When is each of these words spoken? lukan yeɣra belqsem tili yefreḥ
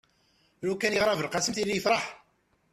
lukan 0.67 0.95
yeɣra 0.95 1.19
belqsem 1.19 1.53
tili 1.53 1.73
yefreḥ 1.75 2.03